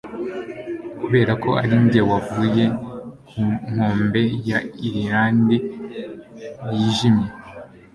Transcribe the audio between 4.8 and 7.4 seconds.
Irilande yijimye,